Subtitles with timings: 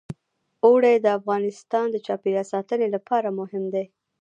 [0.65, 3.85] اوړي د افغانستان د چاپیریال ساتنې لپاره مهم دي.